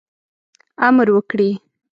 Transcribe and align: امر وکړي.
امر 0.87 1.07
وکړي. 1.15 1.49